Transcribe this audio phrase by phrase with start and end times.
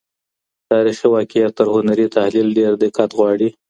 [0.71, 3.49] تاریخي واقعیت تر هنري تخیل ډېر دقت غواړي.